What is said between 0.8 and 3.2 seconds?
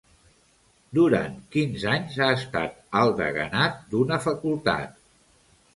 Durant quins anys ha estat al